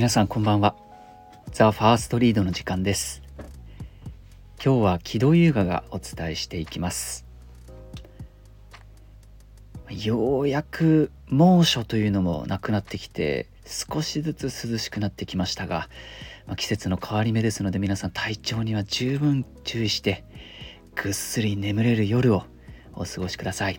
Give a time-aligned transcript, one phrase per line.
[0.00, 0.74] 皆さんこんばんは。
[1.52, 3.20] ザ・ファーストリードの時間です。
[4.64, 7.26] 今日は木戸優雅がお伝えしていきます。
[9.90, 15.90] ようやく猛暑というのもなくなってきて少しずつ涼しくなってきましたが、
[16.46, 20.24] まあ、季節の変わり目ですので皆さん体調には十分注意して
[20.94, 22.44] ぐっすり眠れる夜を
[22.94, 23.78] お過ごしください。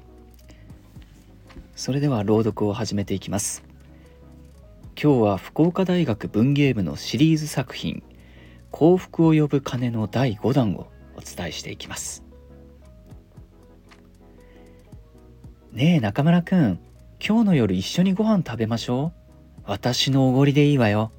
[1.75, 3.70] それでは朗読を始めていきます。
[4.99, 8.03] 今日は福岡大学文芸部のシリーズ作品
[8.69, 12.23] 幸福を呼ぶ鐘の第5弾をお伝えしていきます。
[15.71, 16.79] ねえ中村くん
[17.25, 19.13] 今日の夜一緒にご飯食べましょ
[19.59, 19.61] う？
[19.65, 21.11] 私のおごりでいいわよ。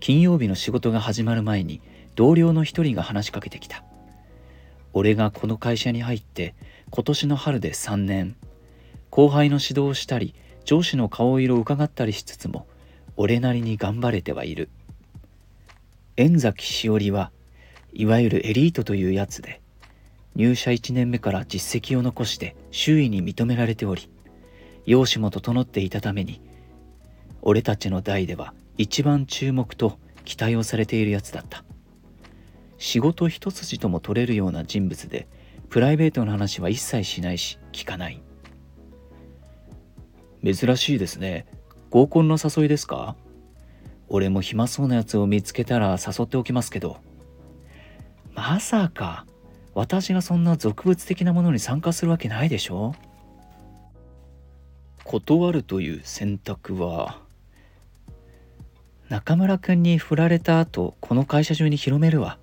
[0.00, 1.80] 金曜日の仕事が始まる前に
[2.14, 3.84] 同僚の一人が話しかけてきた。
[4.92, 6.54] 俺がこの会社に入って
[6.90, 8.36] 今年の春で3年。
[9.10, 10.34] 後輩の指導をしたり
[10.66, 12.66] 上司の顔色を伺ったりしつつも
[13.16, 14.68] 俺なりに頑張れてはいる。
[16.16, 17.30] 円崎しおりは
[17.92, 19.60] いわゆるエリートというやつで
[20.34, 24.10] 入社1年目から実績を残して周囲に認められており
[24.86, 26.40] 容姿も整っていたために
[27.42, 31.64] 俺たちの代では一番注目と期待をされているやつだった。
[32.78, 35.28] 仕事一筋とも取れるような人物で
[35.70, 38.20] プライベートの話は一切しないし聞かない。
[40.54, 41.46] 珍しいですね。
[41.90, 43.16] 合コンの誘いですか？
[44.08, 46.98] 俺も暇そうなやつを見つけたら誘っておきますけど。
[48.34, 49.26] まさか
[49.74, 52.94] 私がそんな俗物的なものに参加するわけないでしょ？
[55.04, 57.20] 断るという選択は
[59.08, 62.38] 中村くんに振られた後この会社中に広めるわ。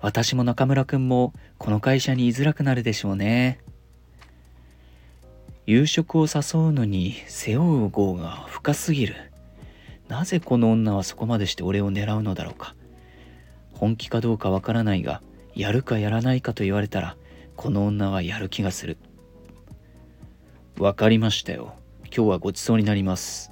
[0.00, 3.60] 私も中村くんもこの会社に居づらくなるでしょうね。
[5.66, 9.16] 夕食を誘うのに背負う業が深すぎる。
[10.06, 12.76] なぜこの女はそこまでして俺を狙うのだろうか。
[13.72, 15.22] 本気かどうかわからないが
[15.56, 17.16] やるかやらないかと言われたら
[17.56, 18.96] この女はやる気がする。
[20.78, 21.74] わかりましたよ。
[22.04, 23.50] 今日はごちそうになります。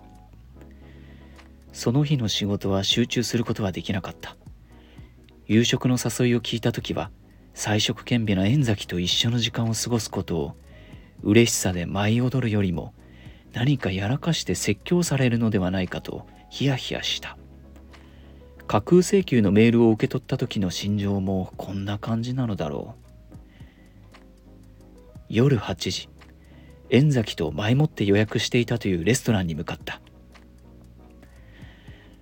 [1.73, 4.37] その日の仕事は集中することはできなかった。
[5.49, 7.11] 夕食の誘いを聞いた時は
[7.55, 10.57] 彩色兼備な円崎と一緒の時間を過ごすことを
[11.25, 12.95] 嬉しさで舞い踊るよりも
[13.53, 17.37] 何かやらかして説教されるのではないかとヒヤヒヤした。
[18.67, 22.95] 架空請求のメールを受け取った時の心情もこんな感じなのだろ
[23.31, 23.34] う。
[25.29, 26.09] 夜8時
[26.91, 30.01] 円崎と前もって予約していたというレストランに向かった。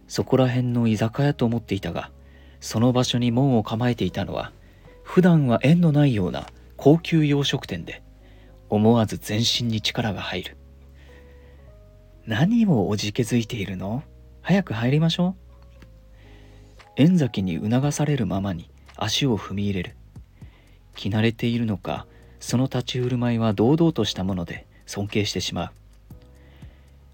[0.07, 2.11] そこら辺の居酒屋と思っていたが
[2.61, 4.53] その場所に門を構えていたのは
[5.03, 6.47] 普段は縁のないような
[6.77, 8.03] 高級洋食店で
[8.72, 10.56] 思わず全身に力が入る。
[12.27, 14.03] 何をおじけづいているの？
[14.41, 16.03] 早く入りましょう。
[16.97, 19.94] 円崎に促されるままに足を踏み入れる。
[20.97, 22.06] 着慣れているのか
[22.41, 25.71] その立ち振る舞いは堂々としたもので尊敬してしまう。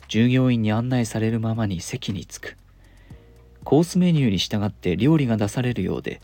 [0.06, 2.56] 従業員に案内されるままに席に着く。
[3.64, 6.20] コースメニューに従って料理が出されるようで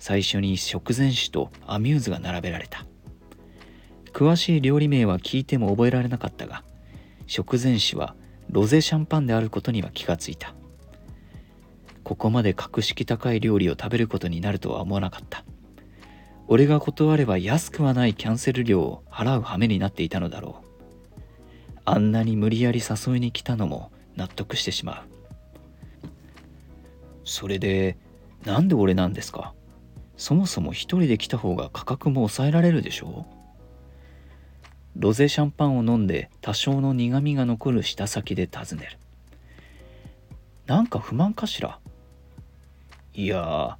[0.00, 2.84] 最初に食前酒とアミューズが並べられた。
[4.12, 6.62] 詳しい料理名は聞いても覚えられなかったが
[7.26, 8.14] 食前酒は
[8.50, 10.54] ロゼシャンパンであることには気がついた。
[12.04, 15.44] ここまで格式高い料理を食べることになるとは思わなかった。
[16.48, 20.66] 俺が断れば安くはないキャンセル料を払う羽目になっていたのだろう。
[21.84, 25.02] あんなに無理やり誘いに来たのも納得してしまう。
[27.24, 27.96] それで
[28.44, 29.54] なんで俺なんですか？
[30.18, 33.41] そもそも一人で来た方が価格も抑えられるでしょう？
[34.96, 38.98] ロゼシャンパンを飲んで多少の苦みが残る舌先で尋ねる。
[40.66, 41.78] なんか不満かしら？
[43.14, 43.76] いや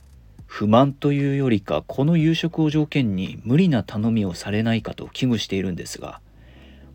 [0.46, 6.20] 不満というよりかこの夕食を条件に無理な頼みをされないかと危惧しているんですが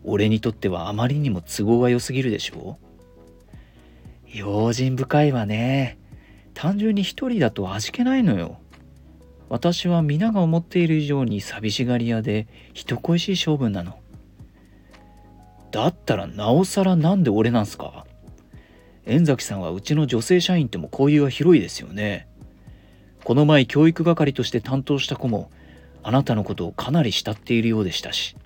[0.04, 4.36] 俺にとってはあまりにも都合が良すぎるでしょう？
[4.36, 5.98] 用心深いわね。
[6.54, 8.58] 単純に一人だと味気ないのよ。
[9.48, 13.98] 私は皆が思っている以上に寂しがり屋で人恋しい性分なの。
[15.70, 18.06] だったらなおさらなんで俺なんすか？
[19.06, 22.28] 円崎さんはうちの女性社員とも交友は広いですよね。
[23.24, 25.50] この前教育係として担当した子も
[26.02, 28.36] あなたのことをかなり慕っているようでしたし。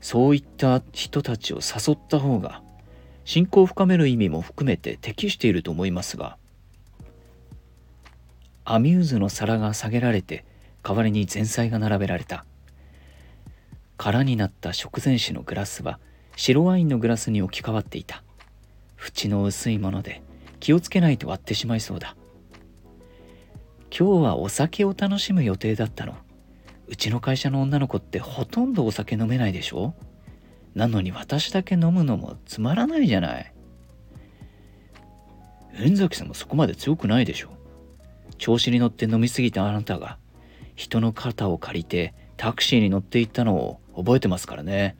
[0.00, 2.62] そういった人たちを誘った方が
[3.24, 6.36] 信仰を深める意味も含めて適していると思いますが。
[8.66, 10.44] アミューズの皿が下げられて
[10.82, 12.44] 代わりに前菜が並べられた。
[13.96, 16.00] 空になった食前酒のグラスは
[16.36, 18.22] 白ワインのグラスに置き換わっていた。
[18.98, 20.22] 縁の薄いもので
[20.60, 22.16] 気をつけないと割ってしまいそうだ。
[23.96, 26.16] 今日はお酒を楽しむ予定だったの。
[26.88, 29.94] うちの会社の女の子ってほとんどお酒飲めないでしょ？
[30.74, 33.54] なのに私だけ飲むのもつまらないじゃない。
[35.78, 37.50] 円崎さんもそこまで強くないでしょ？
[38.38, 40.18] 調子に乗って飲みすぎたあなたが
[40.74, 44.96] 人の肩を借りてタクシーに乗っていったのを覚えてますからね。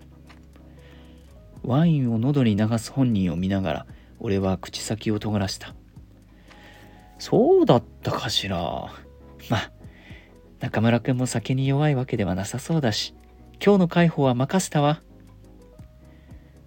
[1.63, 3.87] ワインを喉に流す本人を見ながら
[4.21, 5.75] 俺は口先を尖らした。
[7.19, 8.59] そうだったかしら。
[9.49, 9.73] まあ
[10.61, 13.15] 中村くんも酒に弱いわけではなさそうだし
[13.63, 15.03] 今日の介抱は任せたわ。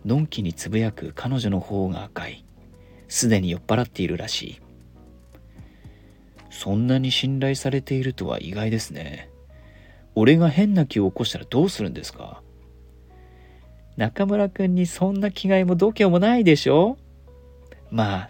[0.05, 2.45] のんきにつぶやく彼女の方が赤い。
[3.07, 4.61] すでに酔っ払っているらしい。
[6.49, 9.29] そんなに信頼されているとは意外ですね。
[10.19, 12.41] 俺が変な気を起こしたらどうするんですか？
[13.97, 16.97] 中村くんにそんな気概も度胸もないでしょ？
[17.91, 18.29] まあ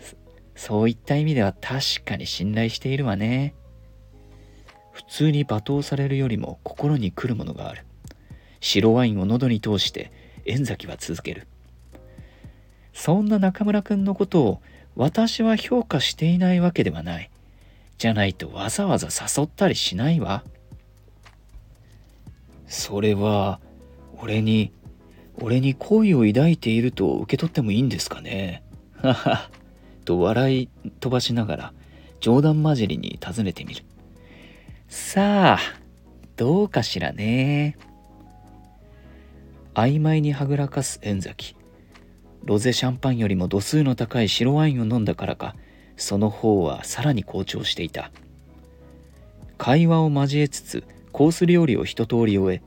[0.53, 3.55] そういった意味では確かに信頼しているわね。
[4.91, 7.85] 普通に罵倒されるよりも心に来るものがある。
[8.59, 10.11] 白ワインを喉に通して
[10.45, 11.47] 円崎は続ける。
[12.91, 14.61] そんな中村くんのことを
[14.97, 17.31] 私は評価していないわけではない。
[17.97, 20.43] じゃないとわざわざ誘ったりしないわ。
[22.67, 23.59] それは、
[24.21, 24.71] 俺に、
[25.39, 28.63] 俺に恋を抱いていると受け取ってもいいんですかね？
[29.01, 29.49] はは、
[30.05, 30.69] と笑い
[30.99, 31.73] 飛ばしながら
[32.19, 33.83] 冗談交じりに尋ねてみる。
[34.87, 35.59] さあ、
[36.35, 37.77] どうかしらね？
[39.75, 41.55] 曖昧にはぐらかす円崎。
[42.43, 45.55] ロゼシャンパンよりも度数の高い白ワインを飲んだからか
[45.97, 48.09] その方はさらに好調していた
[49.57, 50.83] 会話を交えつつ
[51.17, 52.61] コース料理を一通り終え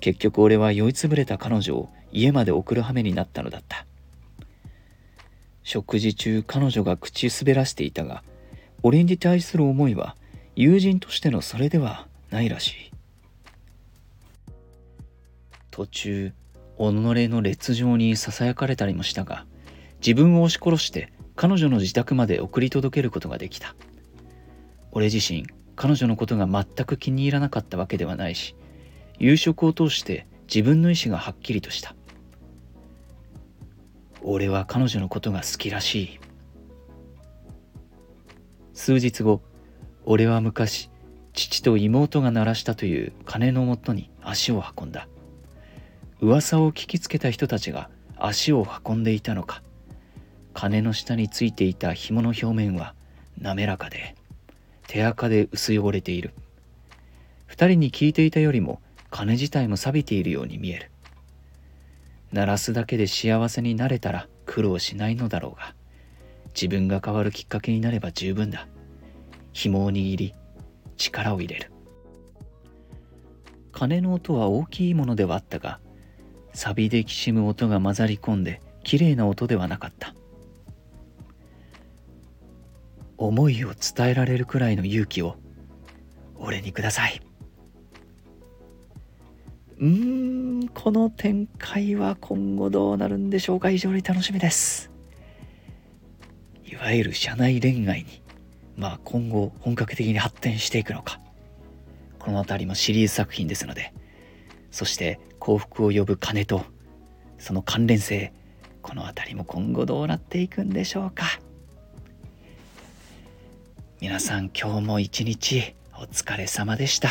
[0.00, 3.86] 結局俺は酔いつぶれた彼女を家まで送る羽目になったのだった。
[5.62, 8.24] 食事中彼女が口滑らせていたが
[8.82, 10.16] 俺に対する思いは
[10.56, 12.92] 友人としてのそれではないらしい。
[15.70, 16.32] 途中
[16.76, 19.46] 己の劣情にささやかれたりもしたが
[20.04, 23.76] 自分を押し殺して彼女の自宅まで送り届けることができた。
[24.90, 28.56] 俺自身彼女のことが全く気に入らなかったわけではないし
[29.18, 31.94] 夕食を通して自分の意志がはっきりとした。
[34.22, 36.20] 俺は彼女のことが好きらしい。
[38.74, 39.40] 数日後
[40.04, 40.90] 俺は昔
[41.32, 45.08] 父と妹が鳴らしたという鐘のもとに足を運んだ。
[46.20, 49.62] 噂を聞きつけた人たちが足を運んでいたのか。
[50.54, 52.94] 鐘の下についていた紐の表面は
[53.38, 54.14] 滑らかで。
[54.88, 56.32] 手垢で薄汚れている。
[57.46, 58.80] 二人に聞いていたよりも
[59.10, 60.90] 鐘自体も錆びているように見える。
[62.32, 65.74] 鳴らすだけで幸せになれたら苦労しないのだろうが
[66.48, 68.66] 自分が変わるきっかけになれば十分だ。
[69.52, 70.34] 紐を握り
[70.96, 71.70] 力を入れる。
[73.72, 75.80] 鐘の音は大きいものではあったが
[76.54, 80.15] サビできしむ音が混ざり込んで綺麗な音ではなかった。
[83.18, 85.36] 思いを伝えられるくらいの勇気を
[86.36, 87.20] 俺にください。
[89.78, 93.70] うーんこの展開は今後どうなるんでしょうか？
[93.70, 94.90] 非常に楽しみです。
[96.64, 98.22] いわゆる社内恋愛に
[98.76, 101.20] まあ今後本格的に発展していくのか。
[102.18, 103.94] この辺りもシリーズ作品ですので
[104.72, 106.64] そして幸福を呼ぶ金と
[107.38, 108.32] その関連性
[108.82, 111.24] この辺りも今後どうなっていくんでしょうか？
[113.98, 117.08] 皆さん今日も一日お疲れ様でした。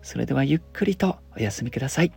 [0.00, 2.12] それではゆっくりとお休みください。